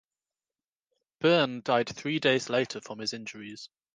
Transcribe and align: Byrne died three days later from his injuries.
Byrne 1.19 1.61
died 1.61 1.87
three 1.89 2.17
days 2.17 2.49
later 2.49 2.81
from 2.81 2.97
his 2.97 3.13
injuries. 3.13 3.69